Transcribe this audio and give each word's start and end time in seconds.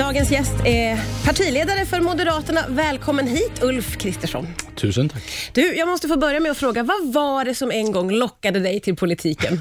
Dagens 0.00 0.30
gäst 0.30 0.52
är 0.64 1.24
partiledare 1.24 1.86
för 1.86 2.00
Moderaterna. 2.00 2.64
Välkommen 2.68 3.26
hit 3.26 3.62
Ulf 3.62 3.96
Kristersson. 3.96 4.46
Tusen 4.76 5.08
tack. 5.08 5.22
Du, 5.52 5.76
jag 5.76 5.88
måste 5.88 6.08
få 6.08 6.16
börja 6.16 6.40
med 6.40 6.50
att 6.50 6.58
fråga, 6.58 6.82
vad 6.82 7.12
var 7.12 7.44
det 7.44 7.54
som 7.54 7.70
en 7.70 7.92
gång 7.92 8.10
lockade 8.10 8.60
dig 8.60 8.80
till 8.80 8.96
politiken? 8.96 9.60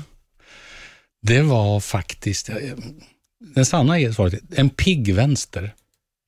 Det 1.21 1.41
var 1.41 1.79
faktiskt, 1.79 2.49
den 3.55 3.65
sanna 3.65 4.13
svaret, 4.13 4.33
en 4.55 4.69
pigg 4.69 5.13
vänster. 5.13 5.73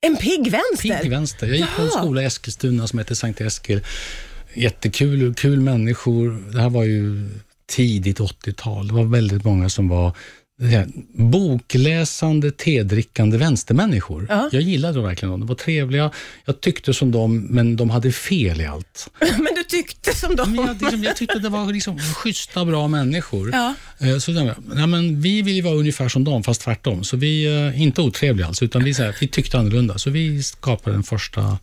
En 0.02 0.18
pigg 0.18 0.52
vänster? 0.52 1.00
Pigg 1.02 1.12
vänster. 1.12 1.48
Jag 1.48 1.58
gick 1.58 1.76
på 1.76 1.82
en 1.82 1.90
skola 1.92 2.22
i 2.22 2.26
Eskilstuna 2.26 2.88
som 2.88 3.00
heter 3.00 3.16
Sankt 3.16 3.42
Eskil. 3.42 3.82
Jättekul, 4.54 5.34
kul 5.34 5.60
människor. 5.60 6.52
Det 6.54 6.62
här 6.62 6.70
var 6.70 6.84
ju 6.84 7.30
tidigt 7.66 8.20
80-tal. 8.20 8.88
Det 8.88 8.94
var 8.94 9.04
väldigt 9.04 9.44
många 9.44 9.70
som 9.70 9.90
var 9.90 10.16
bokläsande, 11.14 12.52
tedrickande 12.52 13.38
vänstermänniskor. 13.38 14.26
Ja. 14.30 14.50
Jag 14.52 14.62
gillade 14.62 14.94
dem 14.94 15.04
verkligen. 15.04 15.40
De 15.40 15.48
var 15.48 15.56
trevliga. 15.56 16.12
Jag 16.46 16.62
tyckte 16.62 16.94
som 16.94 17.12
dem, 17.12 17.40
men 17.50 17.76
de 17.76 17.90
hade 17.90 18.12
fel 18.12 18.62
i 18.62 18.66
allt. 18.66 19.10
Men 19.20 19.48
du 19.56 19.64
tyckte 19.64 20.16
som 20.16 20.30
Men 20.30 20.38
dem? 20.56 20.66
jag, 20.68 20.82
liksom, 20.82 21.04
jag 21.04 21.16
tyckte 21.16 21.40
det 21.40 21.50
var 21.50 21.74
liksom 21.74 22.00
schyssta, 22.00 22.66
bra 22.66 22.88
människor. 22.88 23.50
Ja. 23.54 23.74
Eh, 24.00 24.18
Så 24.18 24.32
nej, 24.32 24.88
men 24.88 25.22
vi 25.22 25.42
vill 25.42 25.56
ju 25.56 25.62
vara 25.62 25.76
ungefär 25.76 26.10
som 26.10 26.24
dem, 26.24 26.44
fast 26.44 26.62
tvärtom. 26.62 27.04
Så 27.04 27.18
vi 27.18 27.46
är 27.48 27.74
inte 27.78 28.02
otrevliga 28.02 28.48
alls, 28.48 28.62
utan 28.64 28.84
vi, 28.84 28.94
så 28.94 29.04
här, 29.04 29.16
vi 29.22 29.28
tyckte 29.28 29.60
annorlunda. 29.60 29.98
Så 29.98 30.10
vi 30.10 30.44
skapade 30.44 30.96
den 30.96 31.04
första 31.04 31.58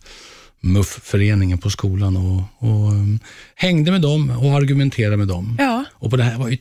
MUF-föreningen 0.61 1.57
på 1.57 1.69
skolan 1.69 2.17
och, 2.17 2.41
och 2.69 2.91
um, 2.91 3.19
hängde 3.55 3.91
med 3.91 4.01
dem 4.01 4.29
och 4.29 4.51
argumenterade 4.57 5.17
med 5.17 5.27
dem. 5.27 5.55
Ja. 5.59 5.85
Och 5.93 6.09
på 6.09 6.17
det 6.17 6.23
här 6.23 6.37
var 6.37 6.49
ju, 6.49 6.57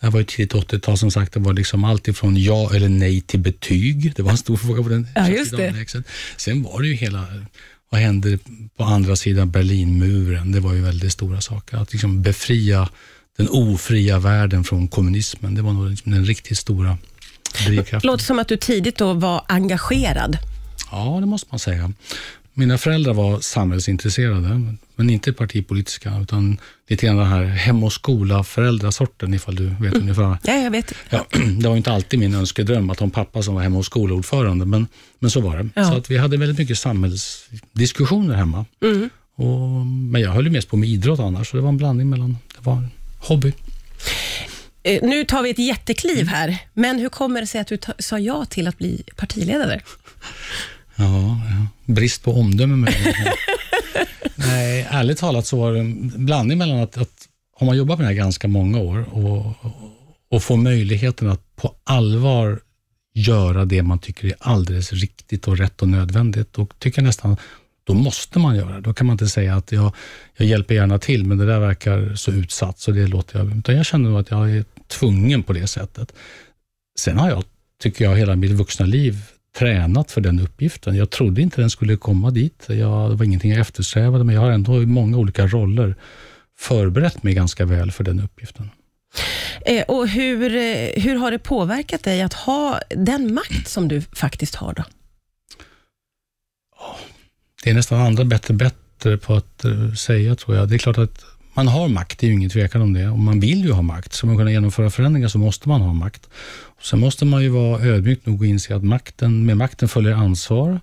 det 0.00 0.06
här 0.06 0.10
var 0.10 0.20
ju 0.20 0.24
tidigt 0.24 0.52
80-tal, 0.52 0.98
som 0.98 1.10
sagt. 1.10 1.32
Det 1.32 1.40
var 1.40 1.52
liksom 1.52 1.84
allt 1.84 2.08
ifrån 2.08 2.36
ja 2.36 2.74
eller 2.74 2.88
nej 2.88 3.20
till 3.20 3.40
betyg. 3.40 4.12
Det 4.16 4.22
var 4.22 4.30
en 4.30 4.38
stor 4.38 4.56
fråga 4.56 4.82
på 4.82 4.88
den 4.88 5.08
Ja, 5.14 5.28
just 5.28 5.56
det. 5.56 6.04
Sen 6.36 6.62
var 6.62 6.82
det 6.82 6.88
ju 6.88 6.94
hela, 6.94 7.26
vad 7.90 8.00
hände 8.00 8.38
på 8.76 8.84
andra 8.84 9.16
sidan 9.16 9.50
Berlinmuren? 9.50 10.52
Det 10.52 10.60
var 10.60 10.74
ju 10.74 10.80
väldigt 10.80 11.12
stora 11.12 11.40
saker. 11.40 11.76
Att 11.76 11.92
liksom 11.92 12.22
befria 12.22 12.88
den 13.36 13.48
ofria 13.48 14.18
världen 14.18 14.64
från 14.64 14.88
kommunismen, 14.88 15.54
det 15.54 15.62
var 15.62 15.72
nog 15.72 15.90
liksom 15.90 16.12
den 16.12 16.24
riktigt 16.24 16.58
stora 16.58 16.98
drivkraften. 17.66 18.06
Låter 18.06 18.24
som 18.24 18.38
att 18.38 18.48
du 18.48 18.56
tidigt 18.56 18.96
då 18.98 19.12
var 19.12 19.44
engagerad. 19.48 20.38
Ja, 20.90 21.18
det 21.20 21.26
måste 21.26 21.48
man 21.50 21.58
säga. 21.58 21.92
Mina 22.58 22.78
föräldrar 22.78 23.14
var 23.14 23.40
samhällsintresserade, 23.40 24.74
men 24.96 25.10
inte 25.10 25.32
partipolitiska, 25.32 26.18
utan 26.22 26.60
lite 26.88 27.06
grann 27.06 27.16
den 27.16 27.26
här 27.26 27.44
hem 27.44 27.84
och 27.84 27.92
skola-föräldrasorten, 27.92 29.34
ifall 29.34 29.54
du 29.54 29.74
vet 29.80 29.94
ungefär. 29.94 30.38
Ja, 30.42 30.54
jag 30.54 30.70
vet. 30.70 30.94
Ja, 31.10 31.26
det 31.60 31.68
var 31.68 31.76
inte 31.76 31.92
alltid 31.92 32.18
min 32.20 32.34
önskedröm 32.34 32.90
att 32.90 32.98
ha 32.98 33.04
en 33.04 33.10
pappa 33.10 33.42
som 33.42 33.54
var 33.54 33.62
hem 33.62 33.76
och 33.76 33.84
skolordförande, 33.84 34.66
men, 34.66 34.86
men 35.18 35.30
så 35.30 35.40
var 35.40 35.56
det. 35.56 35.68
Ja. 35.74 35.84
Så 35.84 35.96
att 35.96 36.10
vi 36.10 36.18
hade 36.18 36.36
väldigt 36.36 36.58
mycket 36.58 36.78
samhällsdiskussioner 36.78 38.34
hemma. 38.34 38.64
Mm. 38.82 39.10
Och, 39.34 39.86
men 39.86 40.20
jag 40.20 40.30
höll 40.30 40.44
ju 40.44 40.50
mest 40.50 40.68
på 40.68 40.76
med 40.76 40.88
idrott 40.88 41.20
annars, 41.20 41.50
så 41.50 41.56
det 41.56 41.62
var 41.62 41.68
en 41.68 41.76
blandning 41.76 42.10
mellan, 42.10 42.36
det 42.54 42.66
var 42.66 42.76
en 42.76 42.90
hobby. 43.18 43.52
Eh, 44.82 45.02
Nu 45.02 45.24
tar 45.24 45.42
vi 45.42 45.50
ett 45.50 45.58
jättekliv 45.58 46.26
här, 46.26 46.58
men 46.74 46.98
hur 46.98 47.08
kommer 47.08 47.40
det 47.40 47.46
sig 47.46 47.60
att 47.60 47.68
du 47.68 47.78
sa 47.98 48.18
ja 48.18 48.44
till 48.44 48.68
att 48.68 48.78
bli 48.78 49.02
partiledare? 49.16 49.80
Ja, 50.98 51.40
ja. 51.50 51.66
brist 51.94 52.22
på 52.22 52.32
omdöme. 52.32 52.76
Nej, 54.34 54.86
ärligt 54.90 55.18
talat 55.18 55.46
så 55.46 55.58
var 55.58 55.72
det 55.72 55.80
en 55.80 56.12
blandning 56.26 56.58
mellan 56.58 56.78
att, 56.78 56.96
att 56.96 57.28
har 57.56 57.66
man 57.66 57.76
jobbat 57.76 57.98
med 57.98 58.04
det 58.04 58.08
här 58.08 58.16
ganska 58.16 58.48
många 58.48 58.78
år 58.78 59.14
och, 59.14 59.54
och 60.30 60.42
får 60.42 60.56
möjligheten 60.56 61.30
att 61.30 61.56
på 61.56 61.74
allvar 61.84 62.60
göra 63.14 63.64
det 63.64 63.82
man 63.82 63.98
tycker 63.98 64.28
är 64.28 64.34
alldeles 64.38 64.92
riktigt 64.92 65.48
och 65.48 65.58
rätt 65.58 65.82
och 65.82 65.88
nödvändigt, 65.88 66.58
och 66.58 66.78
tycker 66.78 67.02
jag 67.02 67.06
nästan 67.06 67.36
då 67.84 67.94
måste 67.94 68.38
man 68.38 68.56
göra 68.56 68.74
det. 68.74 68.80
Då 68.80 68.94
kan 68.94 69.06
man 69.06 69.14
inte 69.14 69.28
säga 69.28 69.56
att 69.56 69.72
jag, 69.72 69.94
jag 70.36 70.48
hjälper 70.48 70.74
gärna 70.74 70.98
till, 70.98 71.24
men 71.24 71.38
det 71.38 71.46
där 71.46 71.60
verkar 71.60 72.14
så 72.14 72.30
utsatt, 72.30 72.78
så 72.78 72.90
det 72.90 73.06
låter 73.06 73.38
jag... 73.38 73.58
Utan 73.58 73.76
jag 73.76 73.86
känner 73.86 74.10
nog 74.10 74.20
att 74.20 74.30
jag 74.30 74.50
är 74.50 74.64
tvungen 74.86 75.42
på 75.42 75.52
det 75.52 75.66
sättet. 75.66 76.12
Sen 76.98 77.18
har 77.18 77.30
jag, 77.30 77.44
tycker 77.82 78.04
jag, 78.04 78.16
hela 78.16 78.36
mitt 78.36 78.50
vuxna 78.50 78.86
liv 78.86 79.22
tränat 79.58 80.10
för 80.10 80.20
den 80.20 80.40
uppgiften. 80.40 80.96
Jag 80.96 81.10
trodde 81.10 81.42
inte 81.42 81.60
den 81.60 81.70
skulle 81.70 81.96
komma 81.96 82.30
dit. 82.30 82.64
Jag, 82.68 83.10
det 83.10 83.16
var 83.16 83.24
ingenting 83.24 83.50
jag 83.50 83.60
eftersträvade, 83.60 84.24
men 84.24 84.34
jag 84.34 84.42
har 84.42 84.50
ändå 84.50 84.82
i 84.82 84.86
många 84.86 85.16
olika 85.16 85.46
roller 85.46 85.94
förberett 86.58 87.22
mig 87.22 87.34
ganska 87.34 87.64
väl 87.64 87.92
för 87.92 88.04
den 88.04 88.20
uppgiften. 88.20 88.70
Eh, 89.60 89.84
Och 89.88 90.08
hur, 90.08 90.54
eh, 90.56 91.02
hur 91.02 91.14
har 91.14 91.30
det 91.30 91.38
påverkat 91.38 92.04
dig 92.04 92.22
att 92.22 92.32
ha 92.32 92.80
den 92.90 93.34
makt 93.34 93.68
som 93.68 93.88
du 93.88 94.02
faktiskt 94.02 94.54
har? 94.54 94.74
då? 94.74 94.84
Det 97.64 97.70
är 97.70 97.74
nästan 97.74 98.00
andra 98.00 98.24
bättre 98.24 98.54
bättre 98.54 99.16
på 99.18 99.34
att 99.34 99.64
eh, 99.64 99.92
säga, 99.92 100.36
tror 100.36 100.56
jag. 100.56 100.68
Det 100.68 100.76
är 100.76 100.78
klart 100.78 100.98
att 100.98 101.24
man 101.58 101.68
har 101.68 101.88
makt, 101.88 102.18
det 102.18 102.26
är 102.26 102.28
ju 102.28 102.34
ingen 102.34 102.50
tvekan 102.50 102.82
om 102.82 102.92
det. 102.92 103.08
Och 103.08 103.18
man 103.18 103.40
vill 103.40 103.64
ju 103.64 103.72
ha 103.72 103.82
makt. 103.82 104.12
Ska 104.12 104.26
man 104.26 104.36
kunna 104.36 104.50
genomföra 104.50 104.90
förändringar 104.90 105.28
så 105.28 105.38
måste 105.38 105.68
man 105.68 105.80
ha 105.80 105.92
makt. 105.92 106.28
Och 106.78 106.84
sen 106.84 106.98
måste 106.98 107.24
man 107.24 107.42
ju 107.42 107.48
vara 107.48 107.82
ödmjuk 107.82 108.26
nog 108.26 108.40
och 108.40 108.46
inse 108.46 108.76
att 108.76 108.84
makten, 108.84 109.46
med 109.46 109.56
makten 109.56 109.88
följer 109.88 110.12
ansvar. 110.12 110.80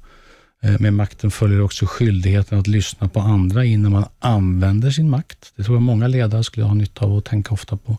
Eh, 0.64 0.80
med 0.80 0.94
makten 0.94 1.32
följer 1.32 1.62
också 1.62 1.86
skyldigheten 1.86 2.60
att 2.60 2.68
lyssna 2.68 3.08
på 3.08 3.20
andra 3.20 3.66
innan 3.66 3.92
man 3.92 4.06
använder 4.20 4.92
sin 4.92 5.10
makt. 5.10 5.54
Det 5.56 5.64
tror 5.64 5.76
jag 5.76 5.82
många 5.82 6.08
ledare 6.08 6.44
skulle 6.44 6.66
ha 6.66 6.74
nytta 6.74 7.06
av 7.06 7.18
att 7.18 7.26
tänka 7.26 7.54
ofta 7.54 7.78
på. 7.78 7.98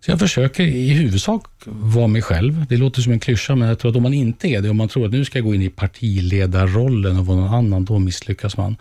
Så 0.00 0.10
jag 0.10 0.18
försöker 0.18 0.64
i 0.64 0.88
huvudsak 0.88 1.46
vara 1.66 2.06
mig 2.06 2.22
själv. 2.22 2.66
Det 2.68 2.76
låter 2.76 3.02
som 3.02 3.12
en 3.12 3.20
klyscha, 3.20 3.56
men 3.56 3.68
jag 3.68 3.78
tror 3.78 3.90
att 3.90 3.96
om 3.96 4.02
man 4.02 4.14
inte 4.14 4.48
är 4.48 4.62
det, 4.62 4.70
om 4.70 4.76
man 4.76 4.88
tror 4.88 5.06
att 5.06 5.12
nu 5.12 5.24
ska 5.24 5.38
jag 5.38 5.46
gå 5.46 5.54
in 5.54 5.62
i 5.62 5.70
partiledarrollen 5.70 7.18
och 7.18 7.26
vara 7.26 7.38
någon 7.38 7.54
annan, 7.54 7.84
då 7.84 7.98
misslyckas 7.98 8.56
man. 8.56 8.76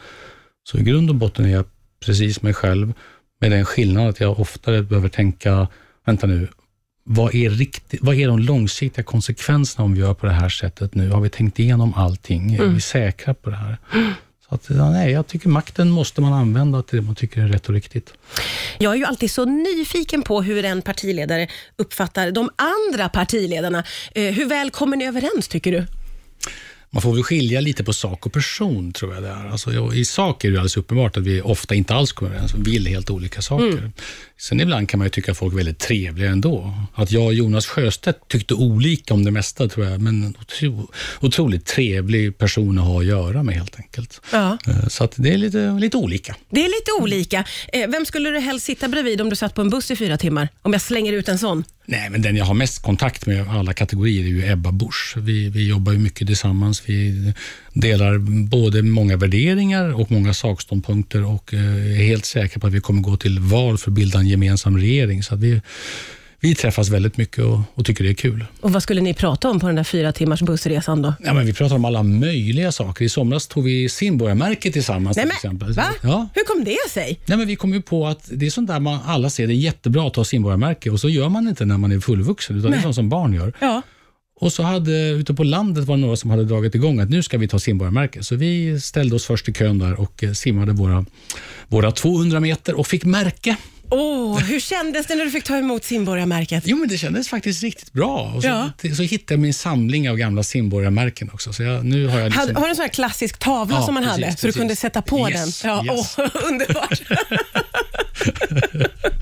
Så 0.64 0.78
i 0.78 0.84
grund 0.84 1.10
och 1.10 1.16
botten 1.16 1.46
är 1.46 1.50
jag 1.50 1.66
precis 2.06 2.42
mig 2.42 2.54
själv, 2.54 2.94
med 3.50 3.58
den 3.58 3.66
skillnaden 3.66 4.10
att 4.10 4.20
jag 4.20 4.40
oftare 4.40 4.82
behöver 4.84 5.10
tänka, 5.10 5.68
vänta 6.06 6.28
nu, 6.28 6.48
vad 7.04 7.36
är, 7.36 7.50
riktigt, 7.50 8.00
vad 8.04 8.16
är 8.16 8.28
de 8.28 8.40
långsiktiga 8.40 9.04
konsekvenserna 9.04 9.86
om 9.86 9.94
vi 9.94 10.00
gör 10.00 10.14
på 10.14 10.26
det 10.26 10.32
här 10.32 10.50
sättet 10.50 10.96
nu? 10.96 11.10
Har 11.10 11.22
vi 11.22 11.30
tänkt 11.30 11.60
igenom 11.60 11.94
allting? 11.94 12.54
Är 12.56 12.66
vi 12.66 12.82
säkra 12.82 13.34
på 13.34 13.50
det 13.50 13.56
här? 13.56 13.78
Så 14.50 14.56
att, 14.56 14.70
nej, 14.70 15.12
jag 15.12 15.28
tycker 15.28 15.50
makten 15.50 15.90
måste 15.92 16.22
man 16.22 16.34
använda 16.34 16.82
till 16.84 17.00
det 17.00 17.06
man 17.06 17.16
tycker 17.16 17.42
är 17.42 17.48
rätt 17.48 17.68
och 17.68 17.74
riktigt. 17.74 18.14
Jag 18.78 18.94
är 18.94 18.98
ju 18.98 19.06
alltid 19.06 19.32
så 19.32 19.46
nyfiken 19.46 20.22
på 20.22 20.42
hur 20.42 20.66
en 20.66 20.82
partiledare 20.82 21.48
uppfattar 21.76 22.32
de 22.32 22.50
andra 22.56 23.10
partiledarna. 23.10 23.84
Eh, 24.16 24.24
Hur 24.34 24.46
väl 24.46 24.72
kommer 24.72 24.98
ni 24.98 25.06
överens, 25.06 25.48
tycker 25.48 25.72
du? 25.72 25.86
Man 26.96 27.02
får 27.02 27.14
väl 27.14 27.24
skilja 27.24 27.62
lite 27.62 27.84
på 27.84 27.94
sak 27.94 28.26
och 28.26 28.34
person, 28.34 28.92
tror 28.92 29.14
jag 29.14 29.24
det 29.24 29.30
är. 29.30 29.50
Alltså, 29.50 29.94
I 29.94 30.06
sak 30.06 30.44
är 30.44 30.52
det 30.52 30.58
alldeles 30.58 30.78
uppenbart 30.78 31.18
att 31.18 31.24
vi 31.24 31.42
ofta 31.42 31.76
inte 31.76 31.96
alls 31.96 32.12
kommer 32.12 32.32
överens 32.32 32.54
vi 32.56 32.72
vill 32.72 32.88
helt 32.88 33.10
olika 33.10 33.42
saker. 33.42 33.78
Mm. 33.78 33.92
Sen 34.38 34.60
ibland 34.62 34.90
kan 34.90 34.98
man 34.98 35.06
ju 35.06 35.10
tycka 35.10 35.34
folk 35.34 35.54
är 35.54 35.58
väldigt 35.58 35.80
trevliga 35.80 36.30
ändå. 36.30 36.74
Att 36.96 37.12
jag 37.12 37.26
och 37.26 37.34
Jonas 37.34 37.66
Sjöstedt 37.66 38.28
tyckte 38.28 38.54
olika 38.54 39.14
om 39.14 39.24
det 39.26 39.32
mesta, 39.32 39.68
tror 39.68 39.86
jag, 39.86 40.02
men 40.02 40.24
en 40.24 40.36
otro, 40.42 40.92
otroligt 41.22 41.66
trevlig 41.66 42.38
person 42.38 42.80
att 42.80 42.86
ha 42.86 43.00
att 43.00 43.06
göra 43.06 43.44
med 43.44 43.56
helt 43.56 43.76
enkelt. 43.80 44.22
Ja. 44.32 44.58
Eh, 44.68 44.88
Så 44.88 45.04
att 45.04 45.14
det 45.16 45.30
är 45.34 45.38
lite, 45.38 45.78
lite 45.80 45.98
olika. 45.98 46.36
Det 46.50 46.60
är 46.66 46.68
lite 46.68 46.92
olika. 47.04 47.46
Eh, 47.74 47.90
Vem 47.90 48.06
skulle 48.06 48.30
du 48.30 48.40
helst 48.40 48.66
sitta 48.66 48.88
bredvid 48.88 49.22
om 49.22 49.30
du 49.30 49.36
satt 49.36 49.54
på 49.56 49.62
en 49.62 49.70
buss 49.70 49.92
i 49.92 49.96
fyra 49.96 50.18
timmar? 50.18 50.50
Om 50.62 50.74
jag 50.74 50.82
slänger 50.82 51.14
ut 51.14 51.28
en 51.30 51.38
sån. 51.38 51.64
Nej, 51.86 52.10
men 52.10 52.22
den 52.22 52.36
jag 52.36 52.46
har 52.46 52.54
mest 52.54 52.84
kontakt 52.84 53.26
med 53.26 53.42
av 53.42 53.50
alla 53.50 53.74
kategorier 53.74 54.24
är 54.24 54.28
ju 54.28 54.52
Ebba 54.52 54.72
Busch. 54.72 55.14
Vi, 55.18 55.50
vi 55.50 55.68
jobbar 55.70 55.92
ju 55.92 55.98
mycket 56.00 56.28
tillsammans. 56.28 56.84
Vi 56.86 57.34
delar 57.76 58.18
både 58.48 58.82
många 58.82 59.18
värderingar 59.18 60.00
och 60.02 60.12
många 60.12 60.34
sakståndpunkter 60.34 61.26
och 61.26 61.54
eh, 61.54 62.00
är 62.00 62.06
helt 62.06 62.26
säkra 62.26 62.60
på 62.60 62.68
att 62.68 62.74
vi 62.74 62.80
kommer 62.80 63.02
gå 63.02 63.18
till 63.18 63.40
val 63.40 63.78
för 63.78 63.92
att 63.92 63.96
bilda 63.96 64.20
en 64.20 64.28
gemensam 64.28 64.78
regering. 64.78 65.24
Så 65.24 65.34
att 65.34 65.40
vi, 65.40 65.62
vi 66.40 66.56
träffas 66.56 66.90
väldigt 66.90 67.18
mycket 67.18 67.44
och, 67.44 67.60
och 67.74 67.86
tycker 67.86 68.04
det 68.04 68.10
är 68.10 68.14
kul. 68.14 68.46
Och 68.62 68.74
vad 68.74 68.84
skulle 68.84 69.02
ni 69.02 69.14
prata 69.14 69.50
om 69.50 69.60
på 69.60 69.68
den 69.68 69.76
där 69.76 69.84
fyra 69.84 70.12
timmars 70.12 70.42
bussresan 70.42 71.02
då? 71.02 71.14
Ja, 71.24 71.34
men 71.34 71.46
vi 71.46 71.54
pratar 71.54 71.76
om 71.76 71.86
alla 71.86 72.04
möjliga 72.04 72.72
saker. 72.72 73.06
I 73.06 73.10
somras 73.10 73.48
tog 73.48 73.64
vi 73.64 73.90
simborgarmärket 73.90 74.74
tillsammans 74.74 75.18
Nej, 75.18 75.24
till 75.24 75.28
men, 75.28 75.36
exempel. 75.36 75.74
va? 75.74 75.84
Ja. 76.04 76.30
Hur 76.34 76.44
kom 76.44 76.64
det 76.64 76.92
sig? 76.92 77.20
Nej, 77.26 77.38
men 77.38 77.48
vi 77.48 77.56
kom 77.56 77.74
ju 77.74 77.82
på 77.82 78.08
att 78.08 78.30
det 78.32 78.46
är 78.46 78.50
sånt 78.50 78.68
där 78.68 78.80
man 78.80 79.00
alla 79.06 79.30
ser, 79.30 79.48
det 79.48 79.54
är 79.54 79.56
jättebra 79.56 80.08
att 80.08 80.14
ta 80.14 80.24
simborgarmärke 80.24 80.90
och 80.90 81.00
så 81.00 81.10
gör 81.10 81.30
man 81.30 81.48
inte 81.48 81.66
när 81.66 81.78
man 81.78 81.92
är 81.92 82.00
fullvuxen, 82.00 82.58
utan 82.58 82.72
det 82.72 82.76
är 82.76 82.78
Nej. 82.78 82.84
sånt 82.84 82.96
som 82.96 83.10
barn 83.10 83.34
gör. 83.34 83.54
Ja. 83.60 83.82
Och 84.40 84.54
så 84.54 84.64
hade, 84.64 85.10
ute 85.10 85.34
på 85.34 85.44
landet 85.44 85.86
var 85.86 85.96
det 85.96 86.02
några 86.02 86.16
som 86.16 86.30
hade 86.30 86.46
dragit 86.46 86.76
igång 86.76 87.00
att 87.00 87.10
nu 87.10 87.24
ska 87.24 87.38
vi 87.38 87.48
ta 87.48 87.60
simborgarmärke. 87.60 88.24
Så 88.24 88.36
vi 88.36 88.80
ställde 88.82 89.16
oss 89.16 89.26
först 89.26 89.50
i 89.50 89.54
kön 89.54 89.80
där 89.80 90.00
och 90.00 90.24
eh, 90.24 90.32
simmade 90.34 90.72
våra, 90.72 91.06
våra 91.68 91.92
200 91.92 92.40
meter 92.40 92.76
och 92.80 92.88
fick 92.88 93.06
märke. 93.06 93.56
Åh, 93.90 94.40
hur 94.40 94.60
kändes 94.60 95.08
det 95.08 95.16
när 95.16 95.26
du 95.26 95.32
fick 95.32 95.44
ta 95.44 95.58
emot 95.58 95.84
simborgarmärket? 95.84 96.64
Jo, 96.68 96.78
men 96.78 96.90
det 96.90 96.98
kändes 96.98 97.30
faktiskt 97.30 97.64
riktigt 97.64 97.94
bra. 97.94 98.32
Och 98.36 98.42
så, 98.42 98.48
Ja. 98.48 98.72
så 98.96 99.04
hittade 99.04 99.34
jag 99.34 99.40
min 99.40 99.54
samling 99.54 100.10
av 100.10 100.18
gamla 100.18 100.44
simborgarmärken 100.44 101.30
också. 101.34 101.54
Så 101.54 101.64
jag, 101.64 101.86
nu 101.86 102.08
har 102.08 102.20
jag 102.20 102.32
liksom, 102.32 102.56
har 102.56 102.64
du 102.64 102.70
en 102.70 102.76
sån 102.76 102.84
här 102.84 102.90
klassisk 102.90 103.38
tavla 103.40 103.76
Ja, 103.76 103.86
som 103.86 103.94
man 103.94 104.04
precis, 104.04 104.24
hade, 104.26 104.38
så 104.38 104.48
du 104.48 104.48
precis. 104.48 104.60
kunde 104.60 104.76
sätta 104.76 105.02
på 105.02 105.30
Yes, 105.30 105.62
den? 105.62 105.72
Ja, 105.86 105.96
yes. 105.96 106.16
åh, 106.18 106.28
underbart. 106.48 107.02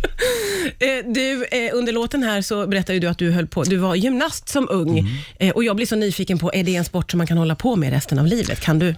Du, 1.08 1.46
eh, 1.46 1.70
under 1.74 1.94
låten 1.94 2.24
här 2.24 2.42
så 2.42 2.68
berättade 2.68 3.00
du 3.00 3.08
att 3.08 3.18
du 3.18 3.32
höll 3.32 3.48
på, 3.48 3.64
du 3.64 3.78
var 3.78 3.96
gymnast 3.96 4.50
som 4.50 4.68
ung 4.72 5.00
Mm. 5.00 5.12
eh, 5.40 5.50
och 5.52 5.64
jag 5.64 5.76
blir 5.76 5.86
så 5.86 5.96
nyfiken 5.96 6.40
på, 6.40 6.54
är 6.54 6.64
det 6.64 6.76
en 6.76 6.86
sport 6.86 7.12
som 7.12 7.18
man 7.18 7.28
kan 7.28 7.38
hålla 7.38 7.56
på 7.56 7.76
med 7.76 7.94
resten 7.94 8.20
av 8.20 8.28
livet? 8.28 8.60
Kan 8.60 8.80
du? 8.80 8.96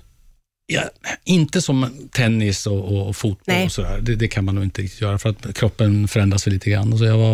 Ja, 0.67 0.81
inte 1.23 1.61
som 1.61 2.07
tennis 2.11 2.67
och, 2.67 3.07
och, 3.07 3.15
fotboll 3.15 3.55
Nej. 3.55 3.65
och 3.65 3.71
sådär. 3.71 3.99
Det, 4.01 4.15
det 4.15 4.27
kan 4.27 4.45
man 4.45 4.55
nog 4.55 4.63
inte 4.63 4.81
riktigt 4.81 5.01
göra 5.01 5.17
för 5.17 5.29
att 5.29 5.55
kroppen 5.55 6.07
förändras 6.07 6.47
lite 6.47 6.69
grann. 6.69 6.93
Och 6.93 6.99
så 6.99 7.05
jag 7.05 7.17
var, 7.17 7.31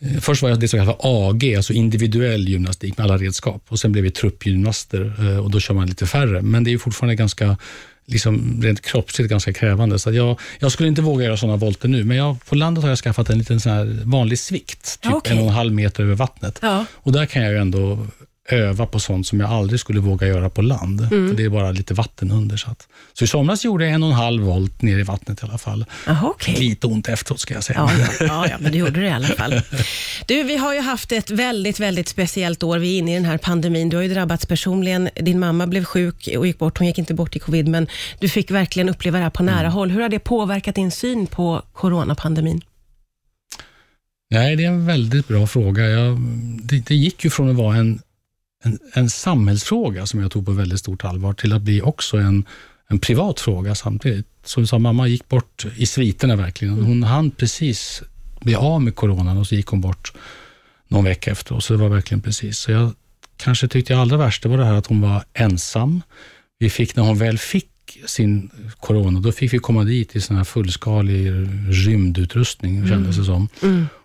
eh, 0.00 0.20
först 0.20 0.42
var 0.42 0.48
jag 0.48 0.60
det 0.60 0.68
som 0.68 0.78
kallas 0.78 0.96
för 1.00 1.28
AG, 1.28 1.54
alltså 1.56 1.72
individuell 1.72 2.48
gymnastik 2.48 2.98
med 2.98 3.04
alla 3.04 3.16
redskap. 3.16 3.64
Och 3.68 3.80
Sen 3.80 3.92
blev 3.92 4.04
vi 4.04 4.10
truppgymnaster 4.10 5.38
och 5.40 5.50
då 5.50 5.60
kör 5.60 5.74
man 5.74 5.88
lite 5.88 6.06
färre. 6.06 6.42
Men 6.42 6.64
det 6.64 6.70
är 6.70 6.72
ju 6.72 6.78
fortfarande 6.78 7.14
ganska 7.14 7.56
liksom 8.06 8.60
rent 8.62 8.82
kroppsligt 8.82 9.30
ganska 9.30 9.52
krävande. 9.52 9.98
Så 9.98 10.12
jag, 10.12 10.40
jag 10.58 10.72
skulle 10.72 10.88
inte 10.88 11.02
våga 11.02 11.24
göra 11.24 11.36
sådana 11.36 11.56
volter 11.56 11.88
nu, 11.88 12.04
men 12.04 12.16
jag, 12.16 12.44
på 12.44 12.54
landet 12.54 12.82
har 12.82 12.88
jag 12.88 12.98
skaffat 12.98 13.30
en 13.30 13.38
liten 13.38 13.60
sån 13.60 13.72
här 13.72 14.00
vanlig 14.04 14.38
svikt, 14.38 15.00
typ 15.00 15.12
Okej. 15.12 15.32
en 15.32 15.38
och 15.38 15.48
en 15.48 15.54
halv 15.54 15.72
meter 15.72 16.02
över 16.02 16.14
vattnet. 16.14 16.58
Ja. 16.62 16.84
Och 16.94 17.12
där 17.12 17.26
kan 17.26 17.42
jag 17.42 17.52
ju 17.52 17.58
ändå 17.58 18.06
öva 18.50 18.86
på 18.86 19.00
sånt 19.00 19.26
som 19.26 19.40
jag 19.40 19.50
aldrig 19.50 19.80
skulle 19.80 20.00
våga 20.00 20.26
göra 20.26 20.50
på 20.50 20.62
land. 20.62 21.00
Mm. 21.00 21.28
För 21.28 21.36
det 21.36 21.44
är 21.44 21.48
bara 21.48 21.70
lite 21.72 21.94
vatten 21.94 22.30
under. 22.30 22.56
Så, 22.56 22.70
att, 22.70 22.88
så 23.12 23.24
i 23.24 23.26
somras 23.26 23.64
gjorde 23.64 23.84
jag 23.84 23.94
en 23.94 24.02
och 24.02 24.08
en 24.08 24.14
halv 24.14 24.42
volt 24.42 24.82
ner 24.82 24.98
i 24.98 25.02
vattnet 25.02 25.42
i 25.42 25.46
alla 25.46 25.58
fall. 25.58 25.84
Jaha, 26.06 26.28
okej. 26.30 26.54
Lite 26.58 26.86
ont 26.86 27.08
efteråt 27.08 27.40
ska 27.40 27.54
jag 27.54 27.64
säga. 27.64 27.78
Ja, 27.78 28.06
ja, 28.20 28.26
ja, 28.26 28.46
ja, 28.48 28.56
men 28.60 28.72
du 28.72 28.78
gjorde 28.78 29.00
det 29.00 29.06
i 29.06 29.10
alla 29.10 29.26
fall. 29.26 29.60
Du, 30.26 30.42
vi 30.42 30.56
har 30.56 30.74
ju 30.74 30.80
haft 30.80 31.12
ett 31.12 31.30
väldigt, 31.30 31.80
väldigt 31.80 32.08
speciellt 32.08 32.62
år. 32.62 32.78
Vi 32.78 32.94
är 32.94 32.98
inne 32.98 33.10
i 33.12 33.14
den 33.14 33.24
här 33.24 33.38
pandemin. 33.38 33.88
Du 33.88 33.96
har 33.96 34.02
ju 34.04 34.14
drabbats 34.14 34.46
personligen. 34.46 35.08
Din 35.20 35.38
mamma 35.40 35.66
blev 35.66 35.84
sjuk 35.84 36.28
och 36.38 36.46
gick 36.46 36.58
bort. 36.58 36.78
Hon 36.78 36.86
gick 36.86 36.98
inte 36.98 37.14
bort 37.14 37.36
i 37.36 37.38
covid, 37.38 37.68
men 37.68 37.86
du 38.20 38.28
fick 38.28 38.50
verkligen 38.50 38.88
uppleva 38.88 39.18
det 39.18 39.24
här 39.24 39.30
på 39.30 39.42
nära 39.42 39.60
Mm. 39.60 39.72
håll. 39.72 39.90
Hur 39.90 40.00
har 40.02 40.08
det 40.08 40.18
påverkat 40.18 40.74
din 40.74 40.90
syn 40.90 41.26
på 41.26 41.62
coronapandemin? 41.72 42.60
Nej, 44.30 44.56
det 44.56 44.64
är 44.64 44.68
en 44.68 44.86
väldigt 44.86 45.28
bra 45.28 45.46
fråga. 45.46 45.82
Jag, 45.88 46.18
det, 46.62 46.86
det 46.86 46.94
gick 46.94 47.24
ju 47.24 47.30
från 47.30 47.50
att 47.50 47.56
vara 47.56 47.76
en, 47.76 48.00
en, 48.62 48.78
en 48.94 49.10
samhällsfråga 49.10 50.06
som 50.06 50.20
jag 50.20 50.30
tog 50.30 50.46
på 50.46 50.52
väldigt 50.52 50.78
stort 50.78 51.04
allvar 51.04 51.32
till 51.32 51.52
att 51.52 51.62
bli 51.62 51.82
också 51.82 52.16
en, 52.16 52.44
en 52.88 52.98
privat 52.98 53.40
fråga 53.40 53.74
samtidigt. 53.74 54.26
Som 54.44 54.62
du 54.62 54.66
sa, 54.66 54.78
mamma 54.78 55.08
gick 55.08 55.28
bort 55.28 55.66
i 55.76 55.86
sviterna 55.86 56.36
verkligen. 56.36 56.82
Hon 56.82 57.02
hann 57.02 57.30
precis 57.30 58.02
bli 58.40 58.54
av 58.54 58.82
med 58.82 58.94
coronan 58.94 59.38
och 59.38 59.46
så 59.46 59.54
gick 59.54 59.66
hon 59.66 59.80
bort 59.80 60.12
någon 60.88 61.04
vecka 61.04 61.30
efteråt. 61.30 61.64
Så 61.64 61.72
det 61.72 61.78
var 61.78 61.88
verkligen 61.88 62.20
precis. 62.20 62.58
Så 62.58 62.72
jag 62.72 62.92
kanske 63.36 63.68
tyckte 63.68 63.96
allra 63.96 64.16
värst 64.16 64.42
det 64.42 64.48
var 64.48 64.58
det 64.58 64.64
här 64.64 64.74
att 64.74 64.86
hon 64.86 65.00
var 65.00 65.24
ensam. 65.32 66.02
Vi 66.58 66.70
fick, 66.70 66.96
när 66.96 67.02
hon 67.02 67.18
väl 67.18 67.38
fick 67.38 67.68
sin 68.06 68.50
corona, 68.80 69.20
då 69.20 69.32
fick 69.32 69.52
vi 69.52 69.58
komma 69.58 69.84
dit 69.84 70.16
i 70.16 70.20
sån 70.20 70.36
här 70.36 70.44
fullskalig 70.44 71.30
rymdutrustning, 71.68 72.88
kändes 72.88 73.16
det 73.16 73.24
som 73.24 73.48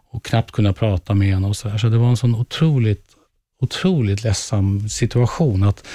och 0.10 0.26
knappt 0.26 0.52
kunna 0.52 0.74
prata 0.74 1.14
med 1.14 1.28
henne 1.28 1.48
och 1.48 1.58
så 1.58 1.68
där. 1.68 1.78
Så 1.78 1.90
det 1.90 1.98
var 1.98 2.10
en 2.10 2.18
sån 2.18 2.36
otroligt, 2.36 3.07
otroligt 3.60 4.24
ledsam 4.24 4.90
situation 4.90 5.64
att 5.64 5.88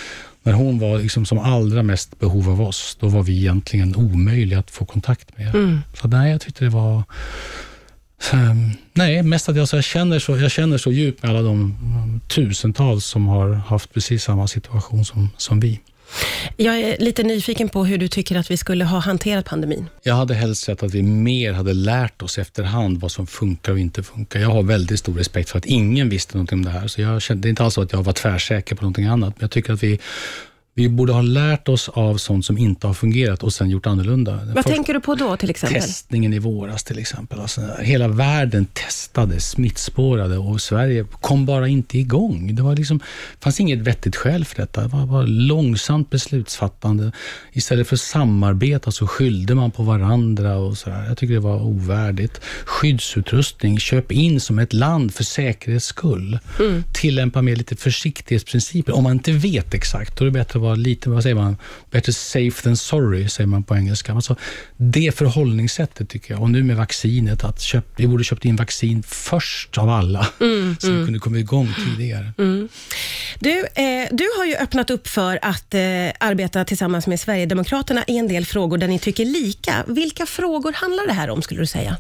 när 0.43 0.53
hon 0.53 0.79
var 0.79 0.99
liksom 0.99 1.26
som 1.26 1.38
allra 1.38 1.82
mest 1.82 2.19
behov 2.19 2.49
av 2.49 2.61
oss, 2.62 2.97
då 3.00 3.09
var 3.09 3.23
vi 3.23 3.38
egentligen 3.38 3.97
omöjliga 3.97 4.59
att 4.59 4.70
få 4.70 4.85
kontakt 4.85 5.38
med. 5.38 5.53
Så 5.94 6.09
nej, 6.09 6.31
jag 6.31 6.41
tyckte 6.41 6.64
det 6.64 6.70
var 6.70 7.03
ehm, 8.32 8.70
Nej, 8.93 9.23
mest 9.23 9.49
att 9.49 9.56
jag, 9.56 9.69
så 9.69 9.76
jag, 9.76 9.85
känner 9.85 10.19
så, 10.19 10.38
jag 10.38 10.50
känner 10.50 10.79
så 10.79 10.93
djupt 10.93 11.23
med 11.23 11.31
alla 11.31 11.43
de 11.43 11.76
mm, 11.82 12.20
tusentals 12.20 13.05
som 13.06 13.26
har 13.26 13.55
haft 13.55 13.94
precis 13.94 14.23
samma 14.23 14.49
situation 14.49 15.05
som, 15.05 15.31
som 15.37 15.61
vi. 15.61 15.81
Jag 16.56 16.81
är 16.81 16.97
lite 16.99 17.23
nyfiken 17.23 17.69
på 17.69 17.85
hur 17.85 17.99
du 17.99 18.09
tycker 18.09 18.37
att 18.37 18.50
vi 18.50 18.56
skulle 18.56 18.85
ha 18.85 18.99
hanterat 18.99 19.44
pandemin. 19.44 19.87
Jag 20.03 20.15
hade 20.15 20.35
helst 20.35 20.62
sett 20.62 20.83
att 20.83 20.94
vi 20.94 21.03
mer 21.03 21.53
hade 21.53 21.75
lärt 21.75 22.23
oss 22.23 22.39
efterhand 22.39 23.00
vad 23.00 23.12
som 23.12 23.27
funkar 23.27 23.73
och 23.73 23.79
inte 23.79 24.03
funkar. 24.03 24.41
Jag 24.41 24.49
har 24.49 24.62
väldigt 24.62 24.99
stor 24.99 25.15
respekt 25.15 25.50
för 25.50 25.59
att 25.59 25.67
ingen 25.67 26.09
visste 26.09 26.37
någonting 26.37 26.59
om 26.59 26.65
det 26.65 26.71
här. 26.71 26.87
Så 26.87 27.00
jag 27.00 27.23
kände, 27.23 27.43
det 27.43 27.49
är 27.49 27.50
inte 27.50 27.65
alls 27.65 27.75
så 27.75 27.83
att 27.83 27.93
jag 27.93 28.03
var 28.03 28.12
tvärsäker 28.12 28.77
på 28.77 28.83
någonting 28.83 29.06
annat. 29.06 29.35
Men 29.37 29.44
jag 29.44 29.50
tycker 29.50 29.73
att 29.73 29.83
vi, 29.83 29.99
vi 30.75 30.89
borde 30.89 31.13
ha 31.13 31.23
lärt 31.23 31.69
oss 31.69 31.89
av 31.89 32.17
sånt 32.17 32.45
som 32.45 32.59
inte 32.59 32.87
har 32.87 32.95
fungerat 32.95 33.43
och 33.43 33.53
sen 33.53 33.71
gjort 33.71 33.87
annorlunda. 33.87 34.37
Vad 34.45 34.55
Först- 34.55 34.69
tänker 34.69 34.95
du 34.95 35.01
på 35.01 35.15
då 35.15 35.37
till 35.37 35.51
exempel? 35.51 35.81
Testningen 35.83 36.33
i 36.33 36.39
våras 36.39 36.85
till 36.85 36.99
exempel. 36.99 37.41
Alltså, 37.41 37.61
hela 37.81 38.09
världen 38.09 38.67
testade, 38.73 39.41
smittspårade 39.41 40.39
och 40.39 40.61
Sverige 40.61 41.05
kom 41.21 41.47
bara 41.47 41.69
inte 41.69 41.99
igång. 41.99 42.55
Det 42.55 42.63
var 42.63 42.77
liksom, 42.77 43.01
fanns 43.41 43.61
inget 43.61 43.79
vettigt 43.79 44.17
skäl 44.17 44.45
för 44.45 44.57
detta. 44.57 44.81
Det 44.83 44.89
var 44.89 45.07
bara 45.07 45.23
långsamt 45.23 46.11
beslutsfattande. 46.11 47.13
Istället 47.53 47.89
för 47.89 47.97
att 47.97 48.01
samarbeta 48.01 48.91
så 48.91 49.07
skyllde 49.07 49.55
man 49.55 49.71
på 49.71 49.83
varandra. 49.83 50.57
och 50.57 50.79
så 50.79 50.91
där. 50.91 51.05
Jag 51.09 51.19
tycker 51.19 51.35
det 51.35 51.41
var 51.41 51.63
ovärdigt. 51.63 52.41
Skyddsutrustning, 52.65 53.79
köp 53.79 54.13
in 54.13 54.41
som 54.41 54.59
ett 54.59 54.73
land 54.73 55.15
för 55.15 55.25
säkerhets 55.25 55.87
skull. 55.87 56.39
Tillämpa 56.93 57.43
mer 57.43 57.57
lite 57.57 57.77
försiktighetsprinciper. 57.77 58.97
Om 58.97 59.03
man 59.05 59.13
inte 59.13 59.33
vet 59.33 59.75
exakt, 59.75 60.19
då 60.19 60.25
är 60.25 60.27
det 60.27 60.33
bättre 60.33 60.59
vara 60.62 60.75
lite, 60.75 61.11
vad 61.11 61.23
säger 61.23 61.37
man, 61.37 61.56
better 61.91 62.12
safe 62.12 62.62
than 62.62 62.76
sorry, 62.76 63.29
säger 63.29 63.49
man 63.49 63.62
på 63.62 63.76
engelska. 63.76 64.12
Alltså, 64.12 64.37
det 64.76 65.14
förhållningssättet 65.14 66.09
tycker 66.09 66.35
jag. 66.35 66.43
Och 66.43 66.50
nu 66.50 66.62
med 66.62 66.76
vaccinet, 66.76 67.44
att 67.44 67.61
köp, 67.61 67.85
vi 67.97 68.06
borde 68.06 68.25
köpt 68.25 68.44
in 68.44 68.56
vaccin 68.56 69.03
först 69.03 69.79
av 69.79 69.88
alla, 69.88 70.26
så 70.79 70.93
vi 70.93 71.05
kunde 71.05 71.19
komma 71.19 71.38
igång 71.38 71.75
tidigare. 71.87 72.32
Du, 73.38 73.59
eh, 73.59 74.09
du 74.11 74.29
har 74.38 74.44
ju 74.44 74.55
öppnat 74.56 74.91
upp 74.91 75.09
för 75.09 75.38
att 75.43 75.75
eh, 75.75 75.81
arbeta 76.20 76.65
tillsammans 76.65 77.06
med 77.06 77.20
Sverigedemokraterna 77.20 78.05
i 78.06 78.19
en 78.19 78.29
del 78.29 78.47
frågor 78.47 78.79
där 78.79 78.88
ni 78.88 78.99
tycker 78.99 79.25
lika. 79.25 79.85
Vilka 79.87 80.26
frågor 80.26 80.73
handlar 80.73 81.06
det 81.06 81.12
här 81.12 81.31
om, 81.31 81.43
skulle 81.43 81.61
du 81.61 81.67
säga? 81.67 81.97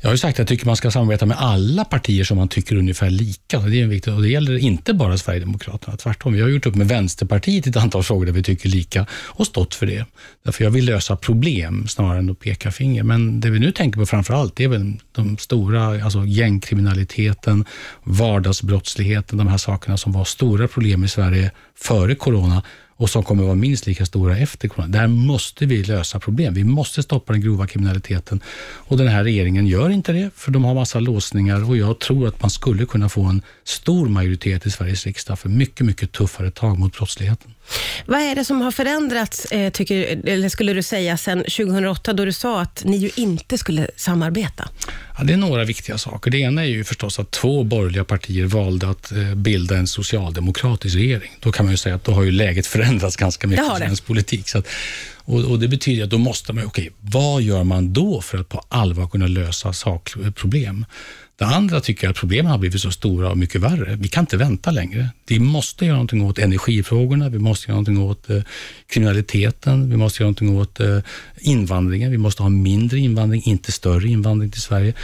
Jag 0.00 0.08
har 0.08 0.14
ju 0.14 0.18
sagt 0.18 0.34
att 0.34 0.38
jag 0.38 0.48
tycker 0.48 0.66
man 0.66 0.76
ska 0.76 0.90
samarbeta 0.90 1.26
med 1.26 1.36
alla 1.40 1.84
partier 1.84 2.24
som 2.24 2.36
man 2.36 2.48
tycker 2.48 2.76
ungefär 2.76 3.10
lika. 3.10 3.60
Det 3.60 3.78
är 3.78 3.82
en 3.82 3.88
viktig, 3.88 4.14
och 4.14 4.22
det 4.22 4.28
gäller 4.28 4.58
inte 4.58 4.94
bara 4.94 5.18
Sverigedemokraterna. 5.18 5.96
Tvärtom. 5.96 6.32
Vi 6.32 6.40
har 6.40 6.48
gjort 6.48 6.66
upp 6.66 6.74
med 6.74 6.88
Vänsterpartiet 6.88 7.66
i 7.66 7.70
ett 7.70 7.76
antal 7.76 8.02
frågor 8.02 8.26
där 8.26 8.32
vi 8.32 8.42
tycker 8.42 8.68
lika 8.68 9.06
och 9.12 9.46
stått 9.46 9.74
för 9.74 9.86
det. 9.86 10.04
Därför 10.44 10.64
jag 10.64 10.70
vill 10.70 10.84
lösa 10.84 11.16
problem 11.16 11.88
snarare 11.88 12.18
än 12.18 12.30
att 12.30 12.40
peka 12.40 12.70
finger. 12.70 13.02
Men 13.02 13.40
det 13.40 13.50
vi 13.50 13.58
nu 13.58 13.72
tänker 13.72 14.00
på 14.00 14.06
framför 14.06 14.34
allt 14.34 14.56
det 14.56 14.64
är 14.64 14.68
väl 14.68 14.92
de 15.12 15.38
stora, 15.38 16.04
alltså 16.04 16.24
gängkriminaliteten, 16.24 17.64
vardagsbrottsligheten, 18.04 19.38
de 19.38 19.46
här 19.46 19.58
sakerna 19.58 19.96
som 19.96 20.12
var 20.12 20.24
stora 20.24 20.68
problem 20.68 21.04
i 21.04 21.08
Sverige 21.08 21.50
före 21.76 22.14
corona 22.14 22.62
och 22.98 23.10
som 23.10 23.22
kommer 23.22 23.44
vara 23.44 23.54
minst 23.54 23.86
lika 23.86 24.06
stora 24.06 24.38
efter 24.38 24.68
corona. 24.68 24.98
Där 24.98 25.06
måste 25.06 25.66
vi 25.66 25.82
lösa 25.82 26.20
problem. 26.20 26.54
Vi 26.54 26.64
måste 26.64 27.02
stoppa 27.02 27.32
den 27.32 27.42
grova 27.42 27.66
kriminaliteten 27.66 28.40
och 28.60 28.98
den 28.98 29.08
här 29.08 29.24
regeringen 29.24 29.66
gör 29.66 29.90
inte 29.90 30.12
det, 30.12 30.30
för 30.36 30.50
de 30.50 30.64
har 30.64 30.74
massa 30.74 31.00
låsningar 31.00 31.70
och 31.70 31.76
jag 31.76 31.98
tror 31.98 32.28
att 32.28 32.42
man 32.42 32.50
skulle 32.50 32.86
kunna 32.86 33.08
få 33.08 33.24
en 33.24 33.42
stor 33.64 34.08
majoritet 34.08 34.66
i 34.66 34.70
Sveriges 34.70 35.06
riksdag 35.06 35.38
för 35.38 35.48
mycket, 35.48 35.86
mycket 35.86 36.12
tuffare 36.12 36.50
tag 36.50 36.78
mot 36.78 36.96
brottsligheten. 36.96 37.54
Vad 38.06 38.20
är 38.20 38.34
det 38.34 38.44
som 38.44 38.60
har 38.60 38.70
förändrats, 38.70 39.44
eh, 39.44 39.70
tycker, 39.70 40.28
eller 40.28 40.48
skulle 40.48 40.72
du 40.72 40.82
säga, 40.82 41.16
sedan 41.16 41.38
2008 41.38 42.12
då 42.12 42.24
du 42.24 42.32
sa 42.32 42.60
att 42.60 42.82
ni 42.84 42.96
ju 42.96 43.10
inte 43.16 43.58
skulle 43.58 43.90
samarbeta? 43.96 44.68
Ja, 45.18 45.24
det 45.24 45.32
är 45.32 45.36
några 45.36 45.64
viktiga 45.64 45.98
saker. 45.98 46.30
Det 46.30 46.38
ena 46.38 46.62
är 46.62 46.68
ju 46.68 46.84
förstås 46.84 47.18
att 47.18 47.30
två 47.30 47.64
borgerliga 47.64 48.04
partier 48.04 48.44
valde 48.44 48.90
att 48.90 49.12
eh, 49.12 49.34
bilda 49.34 49.76
en 49.76 49.86
socialdemokratisk 49.86 50.96
regering. 50.96 51.30
Då 51.40 51.52
kan 51.52 51.66
man 51.66 51.72
ju 51.72 51.76
säga 51.76 51.94
att 51.94 52.04
då 52.04 52.12
har 52.12 52.22
ju 52.22 52.30
läget 52.30 52.66
förändrats 52.66 52.87
ganska 53.18 53.46
mycket 53.46 53.64
i 53.64 53.78
svensk 53.78 54.06
politik. 54.06 54.48
Så 54.48 54.58
att, 54.58 54.66
och, 55.16 55.44
och 55.44 55.58
Det 55.58 55.68
betyder 55.68 56.04
att 56.04 56.10
då 56.10 56.18
måste 56.18 56.52
man, 56.52 56.64
okej, 56.64 56.90
vad 57.00 57.42
gör 57.42 57.64
man 57.64 57.92
då 57.92 58.20
för 58.20 58.38
att 58.38 58.48
på 58.48 58.62
allvar 58.68 59.08
kunna 59.08 59.26
lösa 59.26 59.72
sakproblem? 59.72 60.84
Det 61.38 61.44
andra 61.44 61.80
tycker 61.80 62.06
jag 62.06 62.10
att 62.10 62.16
problemen 62.16 62.50
har 62.50 62.58
blivit 62.58 62.80
så 62.80 62.90
stora 62.90 63.30
och 63.30 63.38
mycket 63.38 63.60
värre. 63.60 63.96
Vi 63.96 64.08
kan 64.08 64.22
inte 64.22 64.36
vänta 64.36 64.70
längre. 64.70 65.08
Vi 65.26 65.38
måste 65.38 65.84
göra 65.84 65.94
någonting 65.96 66.24
åt 66.24 66.38
energifrågorna, 66.38 67.28
vi 67.28 67.38
måste 67.38 67.70
göra 67.70 67.80
någonting 67.80 67.98
åt 67.98 68.30
eh, 68.30 68.42
kriminaliteten, 68.86 69.90
vi 69.90 69.96
måste 69.96 70.22
göra 70.22 70.26
någonting 70.26 70.58
åt 70.58 70.80
eh, 70.80 70.98
invandringen. 71.38 72.10
Vi 72.10 72.18
måste 72.18 72.42
ha 72.42 72.50
mindre 72.50 72.98
invandring, 72.98 73.42
inte 73.44 73.72
större 73.72 74.08
invandring 74.08 74.50
till 74.50 74.62
Sverige. 74.62 74.94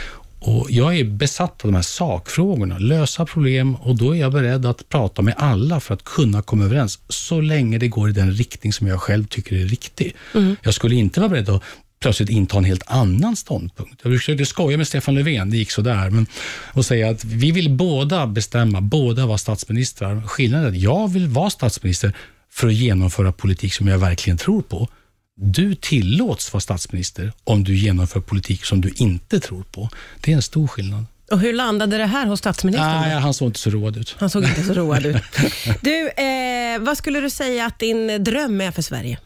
Och 0.47 0.71
jag 0.71 0.97
är 0.97 1.03
besatt 1.03 1.65
av 1.65 1.71
de 1.71 1.75
här 1.75 1.81
sakfrågorna, 1.81 2.77
lösa 2.77 3.25
problem 3.25 3.75
och 3.75 3.95
då 3.95 4.15
är 4.15 4.19
jag 4.19 4.31
beredd 4.31 4.65
att 4.65 4.89
prata 4.89 5.21
med 5.21 5.33
alla 5.37 5.79
för 5.79 5.93
att 5.93 6.03
kunna 6.03 6.41
komma 6.41 6.65
överens, 6.65 6.99
så 7.09 7.41
länge 7.41 7.77
det 7.77 7.87
går 7.87 8.09
i 8.09 8.13
den 8.13 8.31
riktning 8.31 8.73
som 8.73 8.87
jag 8.87 9.01
själv 9.01 9.25
tycker 9.27 9.55
är 9.55 9.65
riktig. 9.65 10.15
Jag 10.61 10.73
skulle 10.73 10.95
inte 10.95 11.19
vara 11.19 11.29
beredd 11.29 11.49
att 11.49 11.63
plötsligt 11.99 12.29
inta 12.29 12.57
en 12.57 12.63
helt 12.63 12.83
annan 12.87 13.35
ståndpunkt. 13.35 14.01
Jag 14.03 14.13
försökte 14.13 14.45
skoja 14.45 14.77
med 14.77 14.87
Stefan 14.87 15.15
Löfven, 15.15 15.49
det 15.49 15.57
gick 15.57 15.71
sådär, 15.71 16.09
men 16.09 16.27
och 16.73 16.85
säga 16.85 17.09
att 17.09 17.23
vi 17.25 17.51
vill 17.51 17.69
båda 17.69 18.27
bestämma, 18.27 18.81
båda 18.81 19.25
vara 19.25 19.37
statsministrar. 19.37 20.21
Skillnaden 20.21 20.65
är 20.65 20.69
att 20.69 20.81
jag 20.81 21.11
vill 21.11 21.27
vara 21.27 21.49
statsminister 21.49 22.13
för 22.51 22.67
att 22.67 22.73
genomföra 22.73 23.31
politik 23.31 23.73
som 23.73 23.87
jag 23.87 23.97
verkligen 23.97 24.37
tror 24.37 24.61
på. 24.61 24.89
Du 25.37 25.75
tillåts 25.75 26.53
vara 26.53 26.61
statsminister 26.61 27.33
om 27.43 27.63
du 27.63 27.75
genomför 27.75 28.19
politik 28.19 28.65
som 28.65 28.81
du 28.81 28.93
inte 28.95 29.39
tror 29.39 29.63
på. 29.63 29.89
Det 30.21 30.31
är 30.31 30.35
en 30.35 30.41
stor 30.41 30.67
skillnad. 30.67 31.05
Och 31.31 31.39
hur 31.39 31.53
landade 31.53 31.97
det 31.97 32.05
här 32.05 32.25
hos 32.25 32.39
statsministern? 32.39 33.01
Nej, 33.01 33.19
han 33.19 33.33
såg 33.33 33.47
inte 33.49 33.59
så 33.59 33.69
road 33.69 33.97
ut. 33.97 34.15
Han 34.19 34.29
såg 34.29 34.43
inte 34.43 34.63
så 34.63 34.73
road 34.73 35.05
ut. 35.05 35.23
Du, 35.81 36.09
eh, 36.09 36.79
vad 36.79 36.97
skulle 36.97 37.19
du 37.19 37.29
säga 37.29 37.65
att 37.65 37.79
din 37.79 38.23
dröm 38.23 38.61
är 38.61 38.71
för 38.71 38.81
Sverige? 38.81 39.17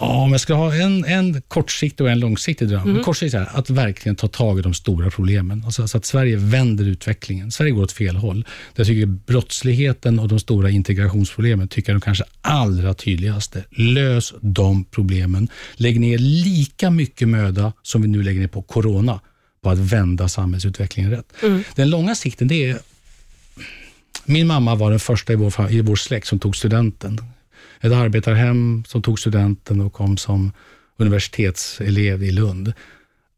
Ja, 0.00 0.06
om 0.06 0.32
jag 0.32 0.40
ska 0.40 0.54
ha 0.54 0.74
en, 0.74 1.04
en 1.04 1.42
kortsiktig 1.48 2.04
och 2.04 2.10
en 2.10 2.20
långsiktig 2.20 2.68
dröm. 2.68 2.90
Mm. 2.90 3.02
Kortsiktigt 3.02 3.34
är 3.34 3.58
att 3.58 3.70
verkligen 3.70 4.16
ta 4.16 4.28
tag 4.28 4.58
i 4.58 4.62
de 4.62 4.74
stora 4.74 5.10
problemen. 5.10 5.62
Alltså, 5.64 5.88
så 5.88 5.98
att 5.98 6.04
Sverige 6.04 6.36
vänder 6.36 6.84
utvecklingen. 6.84 7.50
Sverige 7.50 7.72
går 7.72 7.82
åt 7.82 7.92
fel 7.92 8.16
håll. 8.16 8.46
Jag 8.74 8.86
tycker 8.86 9.06
brottsligheten 9.06 10.18
och 10.18 10.28
de 10.28 10.40
stora 10.40 10.70
integrationsproblemen 10.70 11.68
tycker 11.68 11.92
jag 11.92 11.96
är 11.96 12.00
de 12.00 12.04
kanske 12.04 12.24
allra 12.40 12.94
tydligaste. 12.94 13.64
Lös 13.70 14.34
de 14.40 14.84
problemen. 14.84 15.48
Lägg 15.74 16.00
ner 16.00 16.18
lika 16.18 16.90
mycket 16.90 17.28
möda 17.28 17.72
som 17.82 18.02
vi 18.02 18.08
nu 18.08 18.22
lägger 18.22 18.40
ner 18.40 18.48
på 18.48 18.62
corona 18.62 19.20
på 19.62 19.70
att 19.70 19.78
vända 19.78 20.28
samhällsutvecklingen 20.28 21.10
rätt. 21.10 21.32
Mm. 21.42 21.64
Den 21.74 21.90
långa 21.90 22.14
sikten, 22.14 22.48
det 22.48 22.70
är... 22.70 22.78
Min 24.24 24.46
mamma 24.46 24.74
var 24.74 24.90
den 24.90 25.00
första 25.00 25.32
i 25.32 25.36
vår, 25.36 25.70
i 25.70 25.80
vår 25.80 25.96
släkt 25.96 26.26
som 26.26 26.38
tog 26.38 26.56
studenten 26.56 27.20
ett 27.80 27.92
arbetarhem 27.92 28.84
som 28.86 29.02
tog 29.02 29.18
studenten 29.18 29.80
och 29.80 29.92
kom 29.92 30.16
som 30.16 30.52
universitetselev 30.96 32.22
i 32.22 32.30
Lund. 32.30 32.72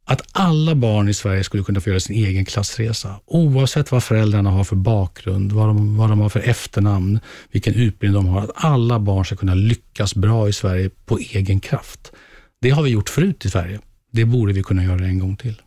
Att 0.08 0.22
alla 0.32 0.74
barn 0.74 1.08
i 1.08 1.14
Sverige 1.14 1.44
skulle 1.44 1.62
kunna 1.62 1.80
få 1.80 1.90
göra 1.90 2.00
sin 2.00 2.16
egen 2.16 2.44
klassresa, 2.44 3.20
oavsett 3.26 3.92
vad 3.92 4.04
föräldrarna 4.04 4.50
har 4.50 4.64
för 4.64 4.76
bakgrund, 4.76 5.52
vad 5.52 5.68
de, 5.68 5.96
vad 5.96 6.08
de 6.08 6.20
har 6.20 6.28
för 6.28 6.40
efternamn, 6.40 7.20
vilken 7.52 7.74
utbildning 7.74 8.24
de 8.24 8.26
har. 8.26 8.42
Att 8.42 8.50
alla 8.54 8.98
barn 8.98 9.24
ska 9.24 9.36
kunna 9.36 9.54
lyckas 9.54 10.14
bra 10.14 10.48
i 10.48 10.52
Sverige 10.52 10.90
på 11.04 11.18
egen 11.18 11.60
kraft. 11.60 12.12
Det 12.60 12.70
har 12.70 12.82
vi 12.82 12.90
gjort 12.90 13.08
förut 13.08 13.44
i 13.44 13.50
Sverige. 13.50 13.80
Det 14.12 14.24
borde 14.24 14.52
vi 14.52 14.62
kunna 14.62 14.84
göra 14.84 15.04
en 15.04 15.18
gång 15.18 15.36
till. 15.36 15.62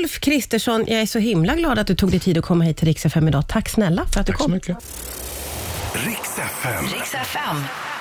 Ulf 0.00 0.20
Kristersson, 0.20 0.84
jag 0.88 1.00
är 1.00 1.06
så 1.06 1.18
himla 1.18 1.54
glad 1.54 1.78
att 1.78 1.86
du 1.86 1.94
tog 1.94 2.10
dig 2.10 2.20
tid 2.20 2.38
att 2.38 2.44
komma 2.44 2.64
hit 2.64 2.76
till 2.76 2.88
Rix 2.88 3.06
FM 3.06 3.28
idag. 3.28 3.48
Tack 3.48 3.68
snälla 3.68 4.06
för 4.06 4.20
att 4.20 4.26
du 4.26 4.32
kom. 4.32 4.52
Tack 4.52 4.64
så 4.64 4.72
mycket. 4.72 5.23
Riks 5.94 6.34
FM. 6.38 6.90
Riks 6.90 7.14
FM. 7.14 7.93